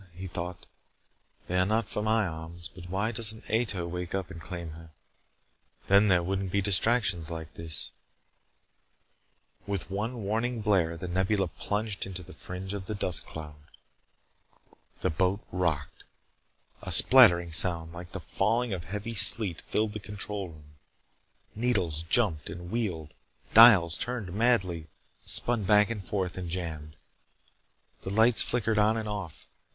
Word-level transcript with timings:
he 0.15 0.25
thought. 0.25 0.65
"They 1.45 1.59
are 1.59 1.65
not 1.67 1.87
for 1.87 2.01
my 2.01 2.25
arms, 2.25 2.67
but 2.67 2.89
why 2.89 3.11
doesn't 3.11 3.47
Ato 3.51 3.85
wake 3.87 4.15
up 4.15 4.31
and 4.31 4.41
claim 4.41 4.71
her? 4.71 4.89
Then 5.85 6.07
there 6.07 6.23
wouldn't 6.23 6.51
be 6.51 6.59
distractions 6.59 7.29
like 7.29 7.53
this" 7.53 7.91
With 9.67 9.91
one 9.91 10.23
warning 10.23 10.59
blare, 10.61 10.97
The 10.97 11.07
Nebula 11.07 11.49
plunged 11.49 12.07
into 12.07 12.23
the 12.23 12.33
fringe 12.33 12.73
of 12.73 12.87
the 12.87 12.95
dust 12.95 13.27
cloud. 13.27 13.61
The 15.01 15.11
boat 15.11 15.41
rocked. 15.51 16.05
A 16.81 16.91
spattering 16.91 17.51
sound 17.51 17.93
like 17.93 18.11
the 18.11 18.19
falling 18.19 18.73
of 18.73 18.85
heavy 18.85 19.13
sleet 19.13 19.61
filled 19.61 19.93
the 19.93 19.99
control 19.99 20.47
room. 20.49 20.77
Needles 21.53 22.01
jumped 22.01 22.49
and 22.49 22.71
wheeled. 22.71 23.13
Dials 23.53 23.99
turned 23.99 24.33
madly, 24.33 24.87
spun 25.27 25.63
back 25.63 25.91
and 25.91 26.03
forth, 26.03 26.39
and 26.39 26.49
jammed. 26.49 26.95
The 28.01 28.09
lights 28.09 28.41
flickered 28.41 28.79
on 28.79 28.97
and 28.97 29.07
off. 29.07 29.47